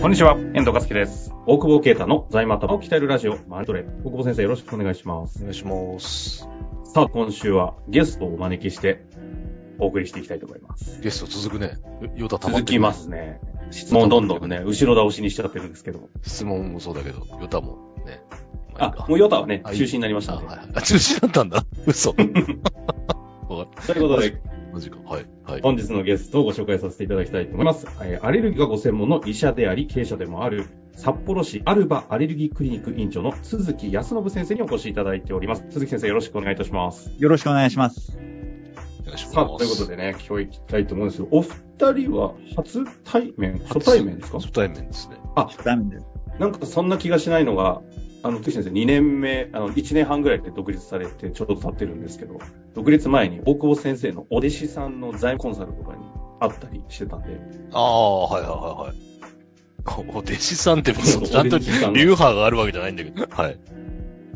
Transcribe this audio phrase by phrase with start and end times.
[0.00, 1.30] こんにちは、遠藤和樹です。
[1.44, 3.84] 大久保啓太の財務頭を鍛えるラジオ、マルトレ。
[4.02, 5.42] 大久保先生よろしくお願いしますお。
[5.42, 6.48] 願いします。
[6.84, 9.04] さあ、今週はゲストをお招きして、
[9.78, 11.02] お送りしていきたいと思います。
[11.02, 11.76] ゲスト続くね。
[12.16, 13.40] ヨタ溜ま続きますね。
[13.72, 16.08] 質問どんどんね、後ろ倒しにしちゃってるんですけど。
[16.22, 18.22] 質問もそうだけど、ヨタもね。
[18.78, 20.46] あか、もうヨタはね、中止になりましたんで。
[20.46, 21.66] あはいあ、中止だったんだ。
[21.86, 22.14] 嘘。
[23.50, 24.59] わかっということで、た。
[24.72, 24.98] マジか。
[25.04, 25.26] はい。
[25.44, 25.60] はい。
[25.62, 27.86] 本日のゲストをご紹介させていただきたいと思います。
[28.02, 35.64] えーアレルギーがご専門の医者であり、経営者でもある、札幌市アルバアレルギークリニック院長の鈴木康信先生にお越しいただいております。
[35.70, 37.10] 鈴木先生よろしくお願いいたします。
[37.18, 38.18] よろしくお願いします。
[39.02, 39.34] お願いします。
[39.34, 44.38] さあ、ということでね、今日行きたいと思うんですけど、お二人は初対面初対面ですか？
[44.38, 45.16] 初対面ですね。
[45.64, 46.06] ダメです。
[46.38, 47.82] なんかそんな気がしないのが、
[48.22, 52.38] あの、先生2年目、あの、1年半ぐらいで独立されてちょっと経ってるんですけど、
[52.74, 56.04] 独立前に大久保先生のお弟子さんの財務コンサルとかに
[56.40, 57.40] 会ったりしてたんで、
[57.72, 59.10] ああ、はいはいはいはい。
[60.14, 61.64] お弟子さんって別にちゃんと流
[62.10, 63.26] 派があるわけじゃないんだけど。
[63.30, 63.58] はい。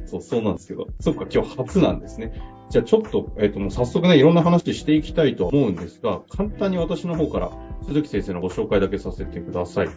[0.06, 0.88] そう、そうなんですけど。
[1.00, 2.32] そっか、今日初なんですね。
[2.70, 7.50] じゃあちょっと、えっ、と、もう早速ね、いろんな話していきたいとは思うんですが、簡単に私の方から
[7.86, 9.88] 鈴木先生のご紹介だけさせてください。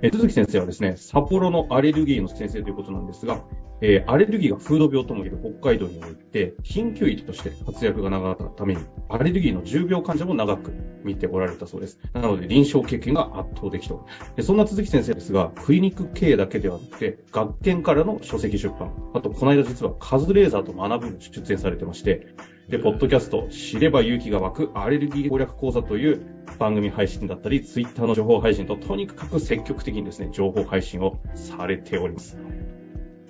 [0.00, 3.42] えー鈴木先生はですね、札幌のアレルギーの先生ということなんですが、
[3.80, 11.98] えーアレルギーが風土病ともいえる北海道において、緊急医として活躍が長かったために、アレルギーの重病患者も長く見ておられたそうです。
[12.14, 14.06] なので、臨床経験が圧倒的と。
[14.36, 22.28] でそんな鈴木先生ですが、クリニック経営だけではなくて、学研からの書籍出版、あと、この間実はカズレーザーと学ぶに出演されてまして、
[22.68, 26.20] で、ポッドキャスト、知れば勇気が湧くアレルギー攻略講座という
[26.58, 32.36] 番組配信だったり、ツイッターの情報配信と、とにかく積極的にですね、情報配信をされております。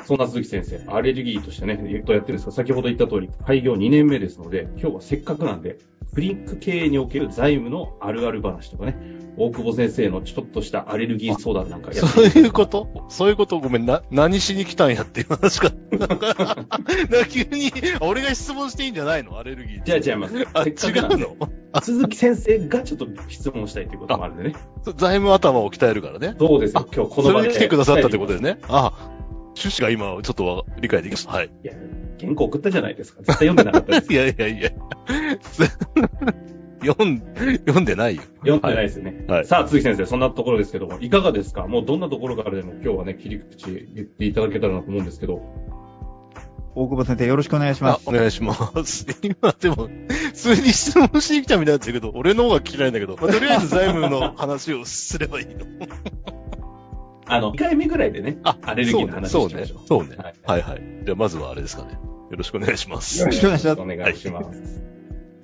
[0.05, 5.79] そんな鈴木先生、アレルギーとしてね、えっとやってるんですが、先ほど言った通り、開業2年目ですので、今日はせっかくなんで、
[6.15, 8.97] クリニック経営における財務のあるある話とかね、
[9.37, 13.07] 大久保先生のちょっとしたアレルギー相談なんかやってそういうこと？
[13.09, 15.71] そういうことごめん、な、何しに来たんやっていう話か。
[15.93, 16.67] なんか、
[17.29, 17.71] 急に、
[18.01, 19.39] 俺が質問していいんじゃないの？
[19.39, 19.83] アレルギー。
[19.85, 20.37] じゃあ違います。
[20.37, 20.45] 違う
[21.19, 21.37] の？
[21.81, 24.55] 鈴木先生がちょっと質問したいということもあるんでね。
[24.97, 26.35] 財務頭を鍛えるからね。
[26.39, 27.49] そうですよあ、今日この場で。
[27.51, 28.59] それで来てくださったってことでね。
[28.69, 28.93] あ、
[29.57, 31.33] 趣旨が今ちょっとわ理解できました。
[31.33, 31.47] はい。
[31.47, 31.75] いや、
[32.21, 33.23] 原稿送ったじゃないですか。
[33.23, 34.11] 絶対読んでなかったです。
[34.13, 34.71] いやいやいや。
[36.85, 37.19] 読ん、
[37.67, 38.23] 読んでないよ。
[38.41, 39.25] 読んでないですよね。
[39.27, 41.67] はいさあ、鈴木先生、そんなところですけども、いかがですか？
[41.67, 43.65] もうどんなところからでも今日はね、切り口
[43.95, 45.43] 言っていただけたらなと思うんですけど。
[46.75, 48.09] 大久保先生、よろしくお願いしまあす。
[48.09, 49.05] お願いします。
[49.23, 55.53] 今でも、普通に質問しに来たみたいになってるけど、俺の方が嫌いんだけど、まあとりあえず財務の話をすればいいの。
[57.27, 59.89] あの、2回目ぐらいでね、あアレルギーの話そうねしましょう。。
[59.89, 60.11] そうね。
[60.17, 60.83] はいはいはい。
[61.05, 61.99] じゃあまずはあれですかね。
[62.31, 63.21] よろしくお願いします。
[63.21, 64.89] よろしくお願いしますお願いします。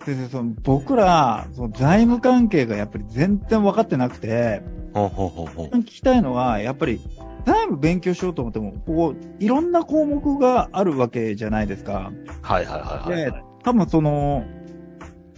[0.05, 4.63] 先生、その僕ら、その財務関係がやっぱり全然分かってなくて。
[4.95, 7.01] 聞きたいのは、やっぱり
[7.47, 12.13] 財務勉強しようと思っても、こう、いろんな項目があるわけじゃないですか。
[12.43, 13.45] はいはいはいはい、はい。
[13.65, 14.45] 多分その、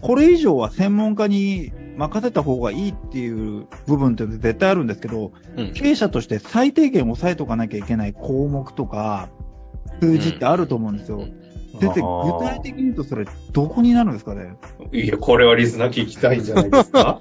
[0.02, 5.72] これ以上は専門家に任せた方がいいっていう部分って絶対あるんですけど、うん。
[5.72, 9.30] 経営者として最低限押さえとかなきゃいけない項目とか、
[10.00, 11.26] 数字ってあると思うんですよ。
[11.80, 14.56] 先生、具体的に言うとそれ、どこになるんですかね？
[14.92, 17.18] いや、これはリスナー聞きたいんじゃないですか？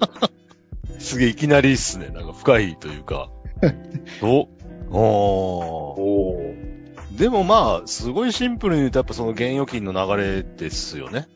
[0.98, 2.08] すげえいきなりっすね。
[2.08, 3.30] なんか深いというか。
[4.22, 4.48] お
[4.90, 11.26] おおーーでもまあ、すごいシンプルに言うとやっぱその現預金の流れですよね。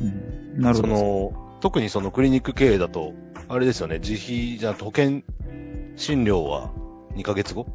[0.00, 0.04] う
[0.58, 0.88] ん、なるほそど。
[0.88, 3.12] の、特にそのクリニック経営だと、
[3.48, 5.22] あれですよね、自費じゃなくて保険
[5.96, 6.70] 診療は
[7.16, 7.66] 2ヶ月後？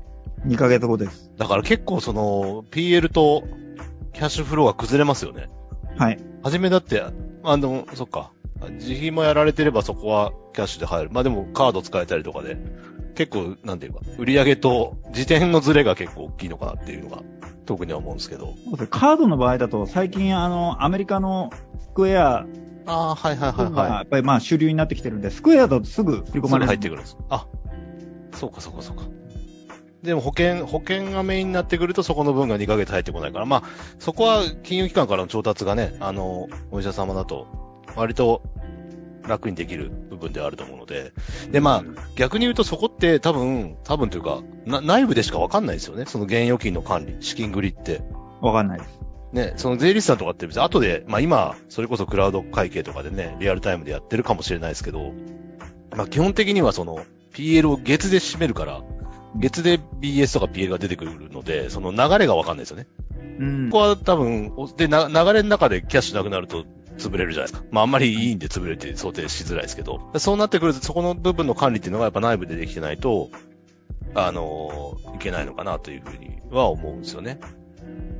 [0.45, 1.31] 2ヶ月後です。
[1.37, 3.43] だから結構その、PL と
[4.13, 5.49] キャッシュフローが崩れますよね。
[5.97, 6.19] はい。
[6.43, 7.03] はじめだって、
[7.43, 8.31] あの、そっか。
[8.73, 11.09] 自費もやられてればそこはキャッシュで入る。
[11.11, 12.57] まあでもカード使えたりとかで、
[13.15, 17.23] 結構、なんていうか、売上と時点のズレが結構大きいのかなっていうのが、
[17.65, 18.45] 特には思うんですけど。
[18.45, 22.45] そうですねカードの場合だと、最近、あの、アメリカのスクエア
[22.85, 26.41] ああ、はいはいはいが、はやっぱりまあ主流になってきてるんで、スクエアだとすぐ振りい。
[26.41, 26.67] 込まれる。
[26.67, 27.17] 入ってくるんです。
[27.29, 27.47] あ、
[28.33, 29.03] そうかそうかそうか。
[30.03, 33.63] でも保険、保険がメインになってくるとそこの分が2ヶ月入ってこないから、まあ、
[33.99, 37.47] そこは金融機関からの調達がね、あの、お医者様だと、
[37.95, 38.41] 割と
[39.27, 41.13] 楽にできる部分ではあると思うので、
[41.51, 46.05] で、まあ、逆に言うとそこって多分、多分というか、な内部でしかわかんないですよね。
[46.07, 48.01] その現預金の管理、資金繰りって。
[48.41, 49.01] わかんないです。
[49.31, 55.13] ね、その税理士さんとかって別に後で、まあ今、それこそクラウド会計とかでね、リアルタイムでやってるかもしれないですけど、
[55.95, 58.81] まあ基本的にはその、PL を月で占めるから、
[59.35, 62.87] 月で BS とか PL が出てくるので、その流れがわかんないですよね。
[63.39, 66.65] うんここは多分、おで、な、流れの中でキャッシュなくなると
[66.97, 67.67] 潰れるじゃないですか。
[67.71, 73.29] まああんまりいいんで潰れるって想定しづらいですけど、そうなってくるとそこの部分の管理っていうのがやっぱ内部でできてないと、
[74.13, 77.39] あのーいけないのかなというふうには思うんですよね。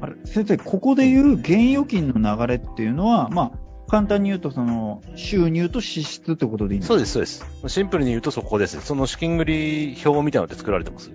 [0.01, 6.93] あれ、先生、ここで言う現預金の流れっていうのは、まあ、簡単に言うと、その、収入と支出ってことでいいんですか？
[6.93, 7.73] そうです、そうです。
[7.75, 8.79] シンプルに言うとそこです。
[8.79, 11.11] その資金繰り表みたいなのって作られてます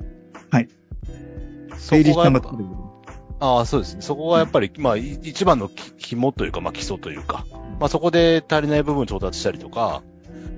[0.51, 0.69] はい。
[1.79, 2.87] そ整理士こがやっぱさんが作ってくる。
[3.41, 4.03] ああ、そうですね。
[4.03, 7.47] そこがやっぱり、まあ、い一番のき肝というか、まあ、基礎というか、
[7.81, 10.03] まあ、そこで足りない部分調達したりとか、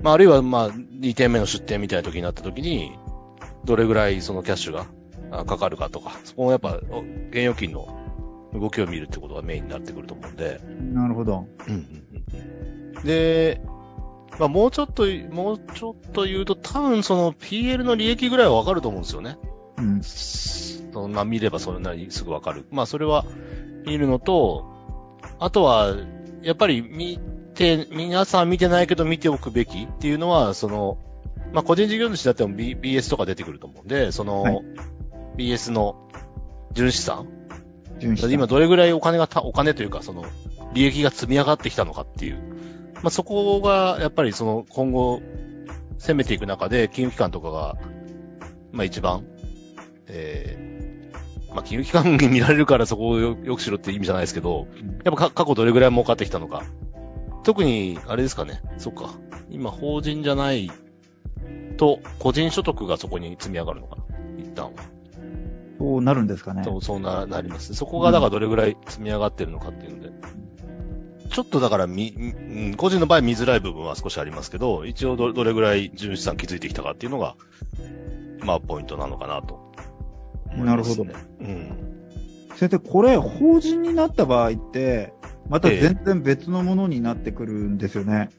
[0.03, 2.97] まあ、あるいは、まあ、2点目の出店みたいな時になった時に、
[3.65, 4.85] どれぐらいそのキャッシュが
[5.31, 7.01] あかかるかとか、そこもやっぱ、お
[7.31, 7.98] 現預金の
[8.53, 10.59] 動きを見るってことがメインになってくると思うんで、
[10.93, 11.47] なるほど。
[11.67, 13.61] うんうんうんで、
[14.39, 19.37] まあ、もうちょっと、もうちょっと言うと、多分その PL の利益ぐらいはわかると思うんですよね。
[19.77, 20.01] うん。
[20.03, 22.65] そんな見ればそれなりにすぐわかる。
[22.71, 23.25] まあそれは
[23.85, 24.65] 見るのと、
[25.39, 25.95] あとは、
[26.41, 27.19] やっぱり見
[27.53, 30.97] て、皆さん見てないけど見ておくべきっていうのは、その、
[31.53, 34.61] まあ個人事業主だっても B BS とか出てくると思うんで、その、はい
[35.37, 35.95] BS の
[36.73, 37.29] 純資産
[38.01, 40.25] 今どれぐらいお金がた、お金というかその、
[40.73, 42.37] 利益が積み上がってきたのかっていう。
[42.95, 45.21] まあそこが、やっぱりその、今後、
[45.97, 47.75] 攻めていく中で、金融機関とかが、
[48.71, 49.25] まあ一番、
[50.07, 54.67] えー、まあ金融機関に見られるからそこをよよくしろって意味じゃないですけど、
[55.03, 56.63] やっぱか過去どれぐらい儲かってきたのか。
[57.43, 58.61] 特に、あれですかね。
[58.77, 59.13] そっか。
[59.49, 60.71] 今、法人じゃない
[61.77, 64.03] と、個人所得がそこに積み上がるのかな。
[64.37, 64.88] 一旦は。
[65.79, 66.63] そうなるんですかね。
[66.63, 67.73] そう、そうな、なります。
[67.73, 70.11] そこが、だからどれぐらい積み上がってるのかっていうので。
[71.31, 77.35] ちょっとだから、み、うん個人の場合見づらい部分は少しありますけど、一応どどれぐらい純資産築いてきたかっていうのが、
[78.41, 79.69] まあ、ポイントなのかなと
[80.55, 80.63] ね。
[80.63, 81.71] なるうん。
[82.55, 85.13] 先生、これ、法人になった場合って、
[85.47, 88.29] また全然別のものになってくるんですよね。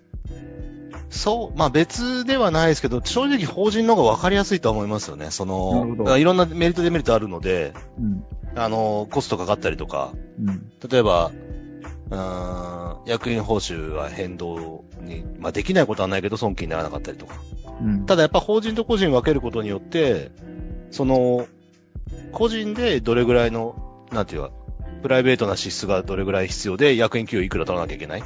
[1.11, 5.31] そう、まあ別ではないですけど、正直法人の方が分かりやすいとは思いますよね。
[5.31, 8.25] そなのいろんなメリットデメリットあるので、うん。
[8.55, 10.71] あの、コストかかったりとか、うん。
[10.89, 11.33] 例えば、
[12.11, 17.35] うーん、役員報酬は変動に、まあできないことはないけど損金にならなかったりとか。
[17.81, 18.07] うん。
[18.07, 20.31] ただやっぱ法人と個人分けることによって、
[20.93, 21.47] その、
[22.31, 24.51] 個人でどれぐらいの、なんていうか、
[25.03, 28.25] プライベートな支出がどれぐらい必要で、役員給与いくら取らなきゃいけないっ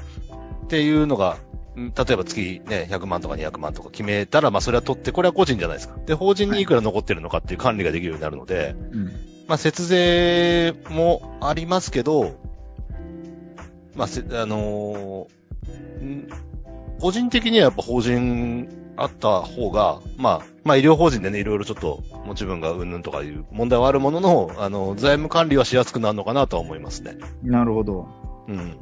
[0.68, 5.96] ていうのが、ん例えば月ね、100万とか200万とか決めたら、まあそれは取って、これは個人じゃないですか。
[6.06, 9.04] で、法人にいくら残ってるのかっていう管理ができるようになるので、うん。
[9.48, 12.36] まあ節税もありますけど、
[13.96, 16.28] まあせ、あのーん
[17.00, 27.16] 個人的にはやっぱ法人あった方が、まあ、まあ医療法人でね、いろいろちょっと持ち分がうんぬんとかいう問題はあるものの、あの、財務管理はしやすくなるのかなとは思いますね。
[27.42, 28.08] なるほど。
[28.48, 28.76] うん。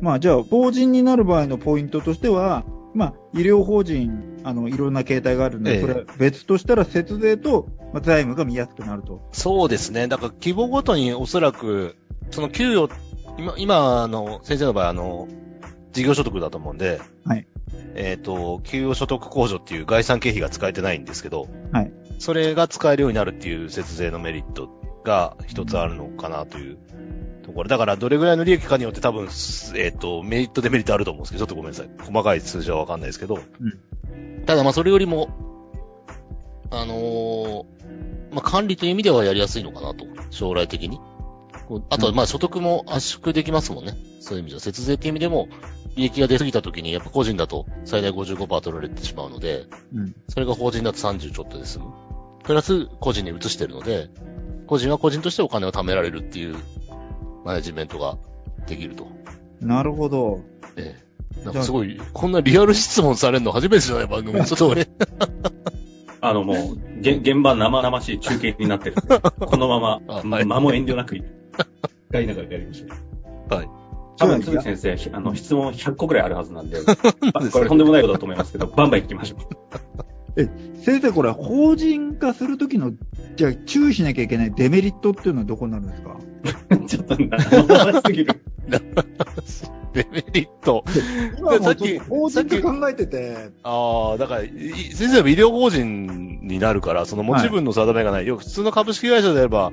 [0.00, 2.64] まあ、じゃあ、法人になる場合のポイントとしては、
[2.94, 9.28] まあ、医療法人、あの、いろんな形態があるので、ええそれ別としたら節税と、まあ、財務が見やすくなると。
[9.32, 10.08] そうですね。
[10.08, 11.96] だから規模ごとにおそらく、
[12.30, 12.92] その給与、
[13.38, 15.28] 今、今、あの、先生の場合、あの、
[15.92, 17.46] 事業所得だと思うんで、はい。
[17.94, 21.92] えっ、と、給与所得控除っていう概算経費が使えてないんですけど、はい。
[22.18, 24.70] それが使えるようになるっていう節税のメリット
[25.04, 26.95] が一つあるのかなというと
[27.56, 27.68] ころ。
[27.68, 29.28] だから、どれぐらいの利益かによって多分、
[29.74, 31.90] えっ、と、メリット、デメリットあると思うんですけど、ちょっとごめんなさい。
[31.98, 33.38] 細かい数字はわかんないですけど。
[34.46, 35.28] ただ、まあ、それよりも、
[36.70, 37.76] あのー
[38.36, 40.06] まあ、管理という意味ではやりやすいのかなと。
[40.30, 41.00] 将来的に。
[41.68, 43.94] こうあとは、まあ、所得も圧縮できますもんね。
[44.20, 44.60] そういう意味では。
[44.60, 45.48] 節税っていう意味でも、
[45.96, 50.14] 利益が出過ぎた時に、やっぱ個人だと最大55%取られてしまうので、うん。
[50.28, 51.86] それが法人だと30ちょっとで済む。
[52.44, 54.10] プラス、個人に移してるので、
[54.66, 56.56] 個人は個人としてお金を貯められるっていう、
[57.46, 58.18] マネジメントが
[58.66, 59.06] できると。
[59.60, 60.40] なるほど。
[60.76, 60.96] え
[61.40, 61.44] え。
[61.44, 64.42] なんかすごい、こんなリアル質問されるの初めてじゃない番組。
[64.44, 64.88] ちょっと俺、
[66.20, 68.96] あのもう、げ現場生々しい中継になってる。
[69.38, 71.16] このまま、 あはい間も遠慮なく、
[72.08, 72.86] 使いながらやりましょ
[73.48, 73.54] う。
[73.54, 73.68] はい。
[74.18, 76.78] 多分、鈴木先生、あの、質問100個くらいあるはずなんで、
[77.32, 79.36] あこれとんでもないことだと思いますけど、バンバン行きましょ
[80.82, 82.90] 先生、これ、法人化するときの、
[83.36, 86.10] じゃあ、注意しなきゃいけないデメリットっていうのはどこになるんですか？
[86.10, 86.25] う。
[86.86, 88.40] ちょっと生々すぎる。
[89.96, 90.84] デメリット。
[91.38, 94.50] 今はもさっきうちょっと法人化考えてて、ああ、だから、い
[94.92, 98.26] 先生は医療法人になるから、その持ち分の定めがない。
[98.26, 99.72] よく普通の株式会社であれば、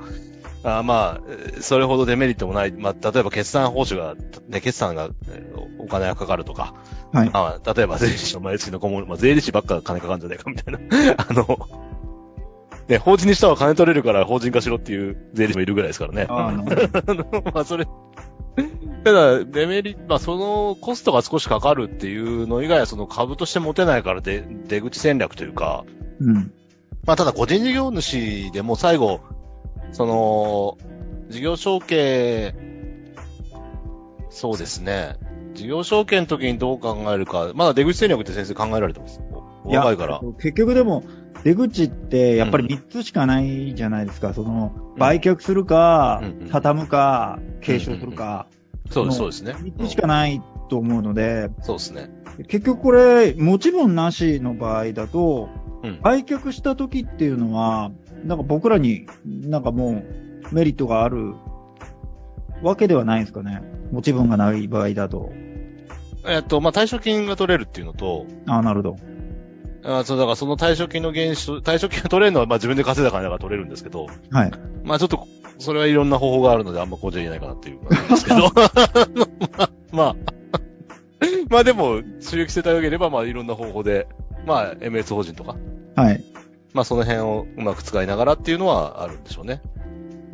[0.63, 2.72] あーまあ、えーそれほどデメリットもない。
[2.72, 4.15] まあ、例えば決算報酬が、
[4.48, 6.74] ね、決算が、えーお金がかかるとか、
[7.12, 7.30] はい。
[7.34, 10.80] あー例えば税理士の毎月の顧問、まあ、税理士ばっか金かかるんじゃないかみたいな。
[11.18, 11.60] あの、
[12.87, 16.25] ね、法人にしたら金取れるから法人化しろっていう税理士もいるぐらいですからね。
[16.29, 16.51] あ
[17.53, 17.85] まあ、それ、
[19.03, 25.85] ただ、デメリット、まあ、そのコストが少しかかるっていうの以外は、その株として持てないからで、出口戦略というか、
[26.19, 26.51] うん。
[27.05, 29.21] まあ、ただ個人事業主でも最後、
[29.91, 30.77] その、
[31.29, 32.53] 事業承継、
[34.29, 35.15] そうですね。
[35.53, 39.21] 事業承継の時にどう考えるか、まだ出口戦略って先生考えられてます？
[39.63, 40.21] 若いから。
[40.39, 41.03] 結局でも、
[41.43, 44.33] 出口ってやっぱり3つしかないじゃないですか。
[44.33, 48.47] その、売却するかうんうん、畳むか、継承するか、
[48.89, 49.53] そうです、そうですね。
[49.53, 52.09] 3つしかないと思うので、うんそうですね。
[52.47, 55.49] 結局これ、持ち分なしの場合だと、
[55.83, 57.91] うん売却した時っていうのは、
[58.23, 60.01] なんか僕らになんかも
[60.51, 61.33] うメリットがある
[62.61, 63.61] わけではないんですかね。
[63.91, 65.31] 持ち分がない場合だと。
[66.25, 68.95] えっと、まあ、退職金が取れるっていうのと、ああ、なるほど。
[69.83, 74.51] あそう、だからその退職金の原資、退職金が取れるのは、まあ、自分で稼いだ金だから取れるんですけど、はい。
[74.83, 75.27] まあ、ちょっと、
[75.59, 78.49] それはいろんな方法があるので、あんまこうじゃ言えないかなっていう感じですけど、
[79.57, 80.15] まあ、まあ、
[81.49, 84.07] まあでも、収益性高ければ、まあ、いろんな方法で、
[84.45, 85.55] まあ、MS 法人とか、
[85.95, 86.23] はい。
[86.73, 89.61] まあ、その辺をうまく使いながらっていうのはあるんでしょうね。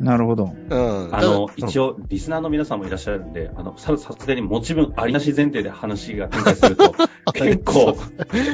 [0.00, 0.54] なるほど。
[0.70, 1.14] うん。
[1.14, 6.94] あの、一応、リスナーの皆さんもいらっしゃるんで、あの、ささすがに持ち分ありなし前提で話が展開すると、
[7.34, 7.96] 結構、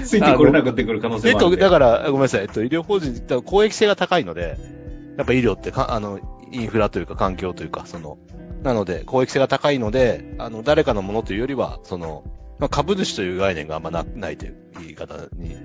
[0.04, 1.64] ついてこれなくなってくる可能性えっと、もあるんで。
[1.64, 2.42] だから、ごめんなさい。
[2.42, 4.58] えっと、医療法人、公益性が高いので、
[5.16, 6.18] やっぱ医療ってか、あの、
[6.50, 8.18] インフラというか環境というか、その、
[8.64, 12.24] なので、公益性が高いので、あの、誰かのものというよりは、その、
[12.58, 15.56] まあ、株主という概念があんまな、ないという言い方に、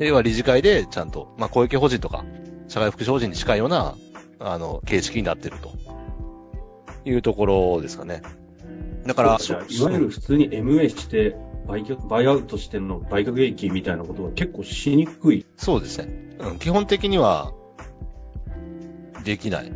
[0.00, 2.24] 要は理事会でちゃんと、まあ、公益法人とか、
[2.68, 3.94] 社会福祉法人に近いような、
[4.40, 5.70] あの、形式になってると。
[7.04, 8.22] いうところですかね。
[9.06, 15.46] だから、いわゆる普通に MA して、売却、バイアウトしての売却益みたいなことは結構しにくい。
[15.56, 16.36] そうですね。
[16.38, 17.52] うん、基本的には、
[19.24, 19.72] できない。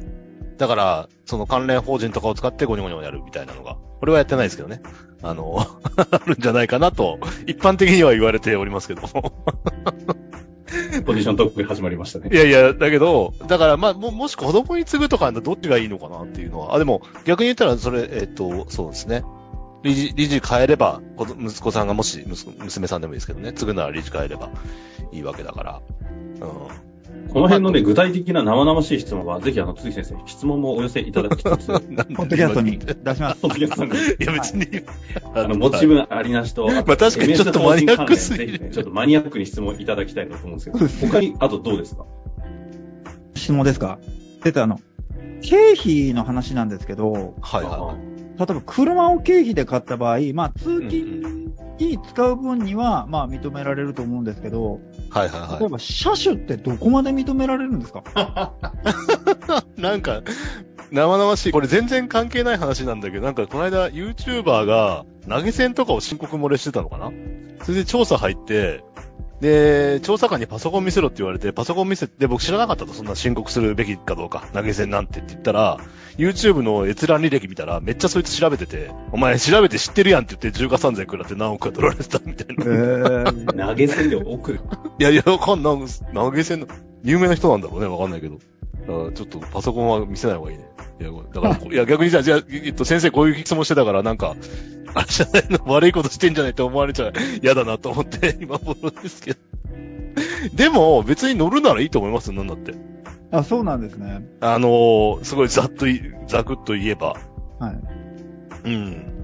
[0.59, 4.83] だから、その関連法人とかを使ってゴニョゴニョやるみたいなのが、これはやってないですけどね。
[5.23, 5.59] あの、
[5.97, 9.33] あるんじゃないかなと、一般的には言われておりますけども。
[11.04, 12.37] ポジショントークが始まりましたねい。
[12.37, 16.75] やいや、だけど、だから、まあ、も、もし子供に継ぐとか、どっちがいいのかなっていうのは。
[16.75, 19.25] あ、でも、逆に言ったら、それ、えっと、そうですね。
[19.83, 21.00] 理事、理事変えれば、
[21.38, 22.25] 息子さんがもし、
[22.59, 24.50] 娘さんでもいいですけどね、継ぐなら理事変えれば
[25.12, 25.81] いいわけだから。
[26.40, 26.94] うん。
[27.35, 32.87] この辺のね、具体的な生々しい質問は、ぜひあの、鈴木先生、質問もお寄せいただきつつ、で ポッドキャストに出
[33.17, 33.41] します。
[33.43, 33.91] ポッドキャストに。
[33.91, 34.67] いや、別に。
[35.35, 42.07] あの、持ち分ありなしと、 まあ確かにちょっとマニアックすぎるちょっとマニアックに質問いただきたいなと思うんですけど、他に、あとどうですか？
[43.35, 43.99] 質問ですか？
[44.45, 44.79] 出てあの、
[45.43, 47.97] 経費の話なんですけど、はいは
[48.37, 51.34] 例えば車を経費で買った場合、まあ通勤
[51.78, 54.81] に使う分には、まあ認められると思うんですけど、
[55.14, 55.19] い。
[55.19, 58.02] はいはいは例えば車種ってどこまで認められるんですか？
[59.76, 59.81] い。
[59.81, 60.23] なんか、
[60.90, 61.52] 生々しい。
[61.52, 67.11] これ全然関係ない話なんだけど、なんかこの間 YouTuber が投げ銭とかを申告漏れしてたのかな？
[67.62, 68.85] それで調査入って、
[69.41, 75.79] で、調査官にパソコン見せろって言われて、パソコン見せて、僕知らなかったと、そんな申告するべきかどうか、投げ銭なんてって言ったら、
[76.17, 82.64] YouTube の閲覧履歴見たら、めっちゃそいつ調べてて、お前調べて知ってるやんって言って、10が3000食らって何億か取られてたみたいな。
[82.64, 84.55] ー、投げ銭で奥。
[84.99, 85.79] いやいや、わかんない。
[86.14, 86.67] 投げ銭の、
[87.03, 87.87] 有名な人なんだろうね。
[87.87, 88.38] わかんないけど。
[88.87, 90.64] だからちょっとパソコンは見せない方がいいね。
[91.01, 94.37] いや、だから、 いや、逆にじゃあ、じゃあ、えっと、先生こういう質問してたから、なんか、
[94.95, 99.39] あれじゃないの、 悪いことしてんじゃないって思われちゃ嫌だなと思って、 今頃ですけど。
[100.55, 102.75] でも、別に乗るならいいと思いますよ、なんだって。
[103.33, 104.25] あ、そうなんですね。
[104.41, 107.17] あのーすごいざっとい、ざくっと言えば。
[107.59, 107.73] は
[108.65, 108.69] い。
[108.69, 109.15] うん。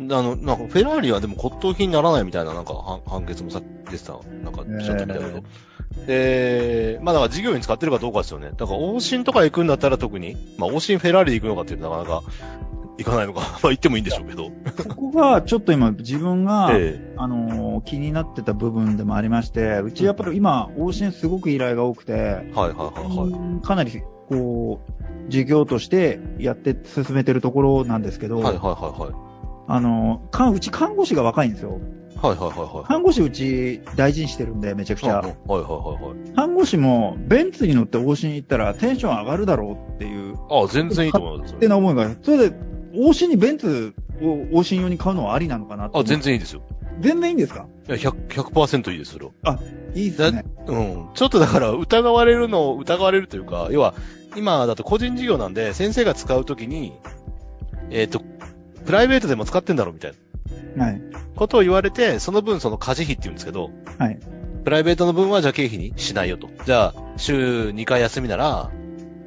[0.00, 5.42] あの、なんか、フェラーリはでも骨董品にならないみたいな、なんか、判判決もさ、出てた、なんか、ちょっと見たけど。
[6.06, 8.50] で、まあだから事業に使ってるかどうかですよね。
[8.56, 12.22] だから、往診とか行くんだったら特に、まあ、往診フェラーリで行くのかっていうとなかなか、
[12.98, 13.40] 行かないのか。
[13.62, 14.50] まあ、行ってもいいんでしょうけど。
[14.76, 23.28] そこが、ちょっと今、自分が、えあのー気になってた部分でもありまして、うちやっぱり今、往診すごく依頼が多くて、えはいはいはいはい。
[23.30, 29.10] うんかなり、こう、事業としてやって進めてるところなんですけど、はいはいはいはい。
[29.66, 31.80] あのーかうち看護師が若いんですよ。
[32.24, 32.84] はいはいはいはい。
[32.86, 35.18] 看護師うち大事にしてるんで、めちゃくちゃ。
[35.18, 36.34] はいはいはいはい。
[36.34, 41.50] 看護師も、ベンツに乗って往診行ったらテンション上がるだろうっていう、ああ、全然いいと思います。
[41.50, 42.56] そっれてな思いが、それで、
[42.94, 46.62] 往診にベンツを往診用に買うのはありなのかなってあ、全然いいですよ。
[47.00, 47.66] 全然いいんですか？
[47.88, 49.58] いや、100、100%いいです、それは。
[49.94, 50.44] いいですね。
[50.66, 51.08] うん。
[51.12, 53.94] ちょっとだから、疑われるのを疑われるというか、要は、
[54.36, 56.94] 今だと個人事業なんで、先生が使うときに、
[57.90, 58.22] えっ、と、
[58.86, 60.16] プライベートでも使ってんだろうみたいな
[60.76, 61.02] はい。
[61.36, 64.18] ことを言われて、その分その家事費って言うんですけど、はい。
[64.64, 66.48] プライベートの分はじゃあ経費にしないよと。
[66.64, 68.70] じゃあ、週2回休みなら、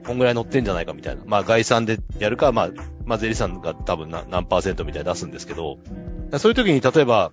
[0.06, 1.22] こんぐらい乗ってんじゃないかみたいな。
[1.26, 2.70] まあ、概算でやるか、まあ、
[3.06, 5.80] まあ、税理士さんが多分な何パーセントみたいに出すんですけど、
[6.38, 7.32] そういう時に例えば、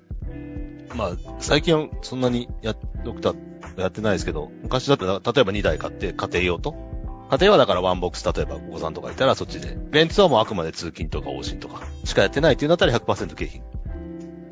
[0.94, 1.10] まあ、
[1.40, 2.74] 最近はそんなにや、
[3.04, 6.74] ドクターやってないですけど、昔だって、例えば2台買って家庭用と、
[7.34, 9.76] 家庭はだからワンボックス、例えばお子さんとかいたらそっちで。
[9.90, 13.60] ベンツはもうあくまで通勤とか往診とかしかやってないっていうんだったら100%経費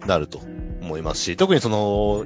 [0.02, 0.40] になると
[0.80, 2.24] 思いますし、特にその、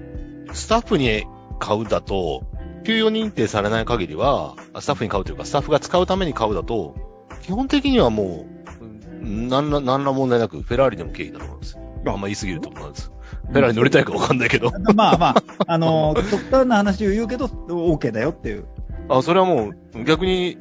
[0.52, 1.26] スタッフに
[1.58, 2.44] 買うだと、
[2.84, 6.94] 給与認定されない限りは、スタッフに買うというか、スタッフが使うために買うだと、
[7.42, 8.46] 基本的にはも
[9.20, 11.82] う、なんら、なんら問題なく、フェラーリでも経費だと思うんですよ。
[12.06, 13.10] あんま言い過ぎると思うんです。
[13.48, 14.70] フェラーリ乗りたいかわかんないけど。
[14.94, 18.66] まあまあ、あの、極端な話を言うけど、OK だよっていう。
[19.08, 20.56] あ、それはもう、逆に、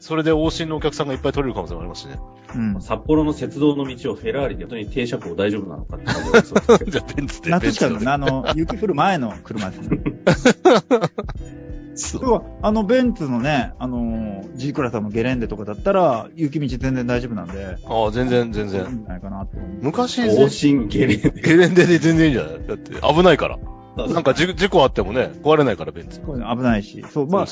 [0.00, 2.18] それで往診のお客さんがいっぱい取れる可能性もありますしね。
[2.54, 2.80] うん。
[2.80, 7.50] 札幌の鉄道の道をフェラーリで本当に停車庫大丈夫なのかって感じがそうですじゃあ、ベンツで。
[7.50, 9.98] 夏しかベンツであの、 雪降る前の車ですね。
[12.00, 18.82] そうあの、ベンツのね、あの、G クラスのゲレンデとかだったら、雪道全然大丈夫なんで、ああ、全然、全然。
[18.82, 19.56] いいんじゃないかなって。
[19.82, 21.30] 昔、往診ゲレンデ。
[21.42, 22.66] ゲレンデで全然いいんじゃない？
[22.68, 23.58] だって、危ないから。
[24.06, 26.20] なんか事事故あってもね、壊れないから、ベンツ。
[26.20, 27.04] 危ないし。
[27.10, 27.46] そう、まあ。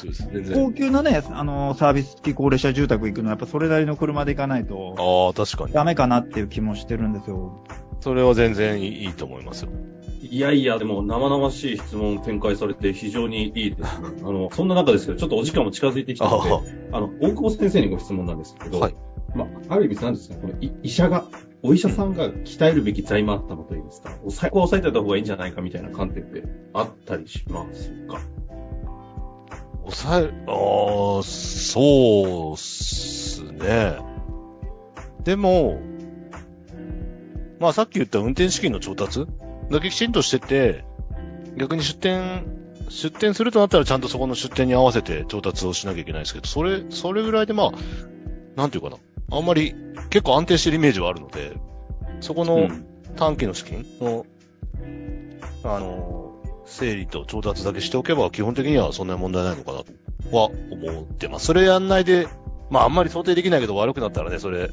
[0.55, 5.73] 高級なね、あの、サービス付き高齢者住宅行くのは、やっぱそれなりの車で行かないと、ああ、確かに。
[5.73, 7.65] ダメかなっていう気もしてるんですよ。
[8.01, 9.71] それは全然いいいいと思いますよ。
[10.21, 14.09] いやいや、でも生々しい質問展開されて非常にいいですね。
[14.23, 16.51] あの、そんな中ですけど、ちょっとお時間も近づいてきたので、
[16.93, 18.95] あの、大久保先生にご質問なんですけど、はい
[19.35, 21.25] まあ、ある意味なんですか、このい医者が、
[21.67, 28.21] お医者さんが鍛えるべき財務頭といいますか、最高押さえてた方がいいんじゃないかみたいな観点ってあったりしますか？
[29.85, 33.99] 抑え、ああ、そうっすね。
[35.25, 35.81] でも、
[37.59, 39.27] まあさっき言った運転資金の調達？
[39.71, 40.85] だけきちんとしてて、
[41.57, 42.45] 逆に出店、
[42.91, 47.73] 出店するとなったらちゃんとそこの出店に合わせて調達をしなきゃいけないですけど、それ、それぐらいでまあ、
[48.55, 48.99] なんていうかな。
[49.31, 49.75] あんまり
[50.11, 51.57] 結構安定してるイメージはあるので、
[52.21, 54.27] そこのうん短期の資金の、
[55.65, 56.35] あの、
[56.67, 61.47] 整理と調達だけしておけば、基本的にはそんなに問題ないのかなとは思ってます。
[61.47, 62.29] それやんないで、
[62.71, 64.71] まああんまり想定できないけど悪くなったらね、それ、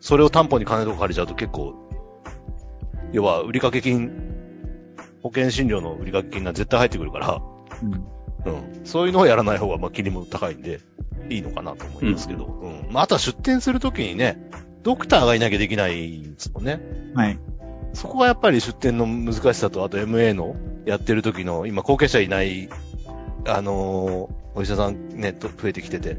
[0.00, 1.74] それを担保に金とか借りちゃうと結構、
[3.12, 4.10] 要は売掛金、
[5.22, 7.42] 保険診療の売掛金が絶対入ってくるから、
[7.82, 8.04] うん。
[8.44, 8.80] うん。
[8.84, 10.80] そういうのをやらない方が、まあ、切りも高いんで、
[11.28, 12.92] いいのかなと思いますけど、うん。
[12.92, 14.50] まあ、あとは出店するときにね、
[14.82, 16.80] ドクターがいなきゃできないんですもんね。
[17.14, 17.38] はい。
[17.92, 22.68] そこがやっぱり出店の難しさと、あと MA のやってる時の、今後継者いない、
[23.46, 26.18] あのーお医者さんね、と増えてきてて、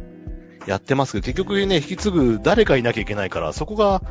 [0.65, 4.01] やってますけど、結局ね、引き継ぐ誰かいなきゃいけないから、そこが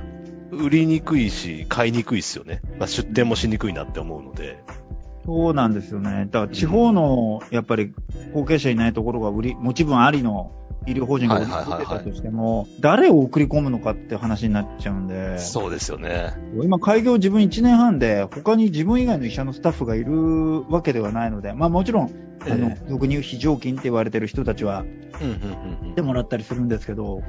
[0.50, 2.60] 売りにくいし、買いにくいっすよね。
[2.78, 4.62] まあ、出店もしにくいなって思うので。
[5.24, 6.28] そうなんですよね。
[6.30, 7.94] だから地方の、やっぱり
[8.34, 10.52] 後継者いないところが売り、持ち分ありの
[10.86, 16.34] 医療法人が売りはいはいはいはい出てたとしても、誰を送り込むのかって話になっちゃうんで、そうですよね。
[16.60, 27.22] 今開業自分1年半で、他に自分以外の医者のスタッフがいるわけではないので、まあもちろん、あのえ、俗に言う非常勤って言われてる人たちはうん、うん、うん来てもらったりするんですけど、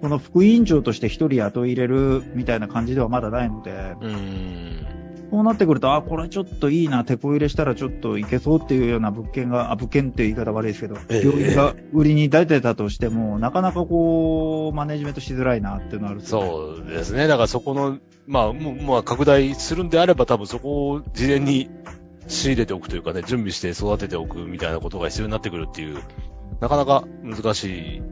[0.00, 4.99] この副委員長として一人雇い入れるみたいな感じではまだないので、うん。
[5.30, 17.28] そうなってくると、あ、これちょっといいな、手こ入れしたらちょっといけそうっていうような物件が、あ、物件っていう言い方悪いですけど、ええ病院が売りに出てたとしても、なかなかこう、マネジメントしづらいなっていうのはあるそうですね。
[17.28, 21.70] だからそこの、まあ、もう、まあ、拡大するんであれば多分そこを事前に
[22.26, 25.98] 仕入れておくというかね、準備して育てておくみたいなことが必要になってくるっていう、
[26.60, 28.02] なかなか難しい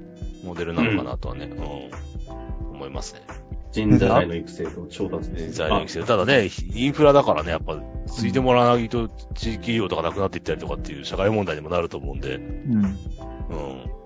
[0.45, 3.23] モデルなのかなとはね、うん、思いますね。
[3.71, 5.45] 人材の育成と調達です。
[5.47, 6.03] 人材の育成。
[6.05, 12.85] ただね、インフラだからね、やっぱ、ついてもらわないと地域医療とかなくなっていったりとかっていう社会問題にもなると思うんで、うん。
[12.85, 13.99] うん。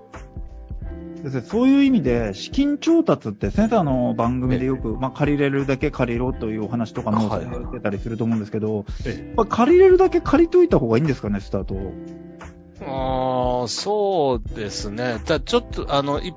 [1.22, 11.77] ですねそういう意味で、資金調達って先生あの番組でよく、まあ借りれるだけ借りろというお話とかもはいはいはい出てたりすると思うんですけど、えまあ借りれるだけ借りといた方がいいんですかね、スタート。
[12.85, 15.20] ああ、そうですね。
[15.25, 16.35] ただちょっと、あの、い、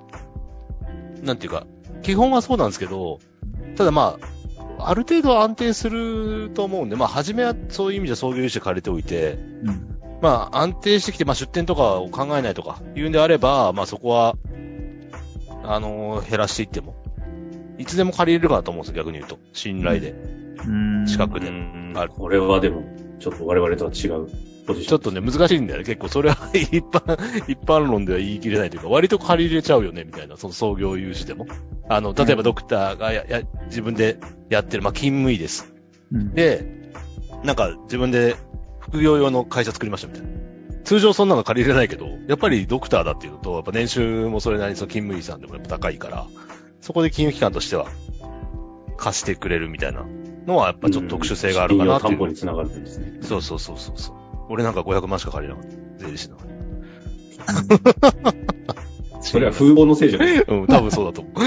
[1.24, 1.66] なんていうか、
[2.06, 3.20] 基本はそうなんですけど、
[3.76, 4.20] ただま
[4.78, 9.98] あ、ある程度安定すると思うんで、まあ、初めはそういう意味じゃ創業融資借りておいて、うん。
[10.22, 14.36] まあ、安定してきて、まあ、出店とかを考えないとか、言うんであれば、まあ、そこは、
[15.63, 16.96] あのー減らしていっても、
[17.80, 19.39] いつでも借りれるかなと思うんですよ、逆に言うと。
[19.52, 20.12] 信頼で。
[20.12, 21.52] うんう近くで
[22.15, 22.84] これはでも、
[23.18, 24.28] ちょっと我々とは違う
[24.65, 24.89] ポジション。
[24.89, 25.86] ちょっとね、難しいんだよね。
[25.86, 27.17] 結構、それは一般、
[27.51, 31.47] 一般論では言い切れないというか、割と借り入れちゃうよね、みたいな、その創業融資でも。
[31.88, 35.73] あの、例えばドクターがや、や、自分でやってる、まあ、勤務医です。
[36.12, 36.86] うんで、
[37.43, 38.36] なんか自分で
[38.80, 40.30] 副業用の会社作りましたみたいな。
[40.84, 46.28] 通常そんなの借りれないけど、やっぱりドクターだっていうのと、やっぱ年収もそれなりにその勤務医さんでもやっぱ高いから、
[46.80, 47.88] そこで金融機関としては
[48.97, 50.06] 貸してくれるみたいな
[50.45, 52.17] のはやっぱちょっと特殊性があるかなっていう。
[52.17, 53.17] 信用担保につながるんですね。
[53.21, 54.15] そうそうそうそうそう。
[54.50, 56.06] 俺なんか500万しか借りなかった。
[56.06, 56.38] 税理士の。
[59.22, 61.34] それは風貌のせいじゃない うん、多分そうだと思う。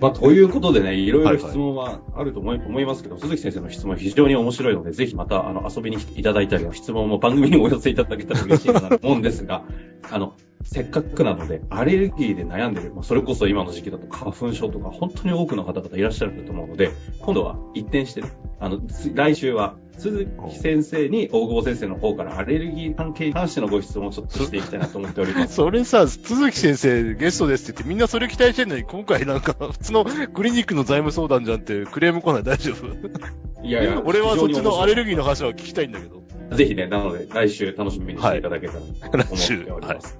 [0.00, 9.62] まあ、ということでね、いろいろ質問はあると思い,、思いますけど、鈴木先生の質問非常に面白いので、ぜひまた、あの、遊びに来ていただいたり、質問も番組にお寄せいただけたら嬉しいかなと思うんですが、
[10.10, 18.28] あの、せっかくなので、アレルギーで悩んでる、まあ、それこそ今の時期だと花粉症とか、本当に多くの方々いらっしゃると思うので、今度は一転してね、
[18.62, 25.54] あの、つ来週は、鈴木先生に大久保先生の方からアレルギー関係に関してのご質問をちょっとしていきたいなと思っております。
[25.56, 33.66] それさ、鈴木先生ゲストですって言ってみんなそれ期待してんのに、今回なんか普通のクリニックの財務相談じゃんってクレーム来ない大丈夫？
[33.66, 36.22] いやいや、 俺はそっちのアレルギギーの話は聞きたいんだけど。
[36.50, 36.56] ー。
[36.56, 40.18] ぜひね、なので、来週楽しみにしていただけたらと思っております。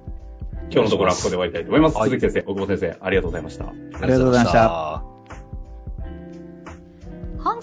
[0.69, 1.97] 今日のところはここで終わりたいと思います。
[1.97, 3.65] はい鈴木先生、大久保先生、ありがとうございました。
[3.65, 3.73] あ
[4.05, 4.92] りがとうございました。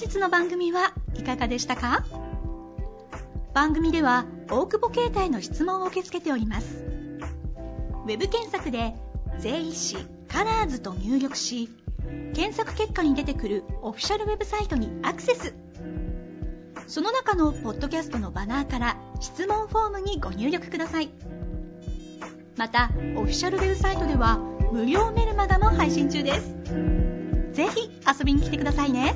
[0.08, 2.04] 日の番組はいかがでしたか？
[3.52, 6.84] 番組では大久保携帯の質問を受け付けております。
[8.04, 8.94] ウェブ検索で
[9.38, 9.96] 「税理士
[10.28, 11.68] カラーズと入力し
[12.34, 15.54] 検索結果に出てくるオフィシャルウェブサイトにアクセス。
[16.86, 21.10] その中のポッドキャストのバナーから質問フォームにご入力ください。
[22.56, 24.38] またオフィシャルウェブサイトでは
[24.72, 26.54] 無料メルマガも配信中です。
[27.52, 29.14] ぜひ遊びに来てくださいね。